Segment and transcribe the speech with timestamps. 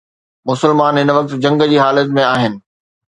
[0.47, 2.59] مسلمان هن وقت جنگ جي حالت ۾ آهن.